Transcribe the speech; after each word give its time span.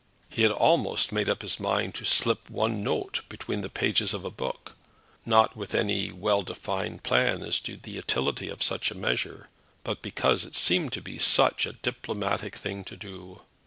He 0.31 0.41
had 0.41 0.51
almost 0.51 1.11
made 1.11 1.29
up 1.29 1.43
his 1.43 1.59
mind 1.59 1.93
to 1.93 2.05
slip 2.05 2.49
one 2.49 2.81
note 2.81 3.21
between 3.29 3.61
the 3.61 3.69
pages 3.69 4.15
of 4.15 4.25
a 4.25 4.31
book, 4.31 4.75
not 5.27 5.55
with 5.55 5.75
any 5.75 6.11
well 6.11 6.41
defined 6.41 7.03
plan 7.03 7.43
as 7.43 7.59
to 7.59 7.77
the 7.77 7.91
utility 7.91 8.47
of 8.49 8.63
such 8.63 8.89
a 8.89 8.95
measure, 8.97 9.47
but 9.83 10.01
because 10.01 10.43
it 10.43 10.55
seemed 10.55 10.91
to 10.93 11.03
be 11.03 11.19
such 11.19 11.67
a 11.67 11.73
diplomatic 11.73 12.55
thing 12.55 12.83
to 12.85 12.95
do! 12.97 13.41